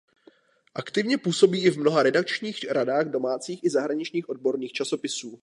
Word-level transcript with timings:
Aktivně 0.75 1.17
působí 1.17 1.63
i 1.63 1.69
v 1.71 1.77
mnoha 1.77 2.03
redakčních 2.03 2.71
radách 2.71 3.09
domácích 3.11 3.63
i 3.63 3.69
zahraničních 3.69 4.29
odborných 4.29 4.71
časopisů. 4.73 5.39